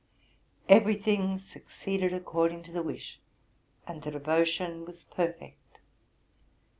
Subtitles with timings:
[0.67, 3.19] Every thing succeeded according to the wish,
[3.85, 5.77] and the devotion was perfect.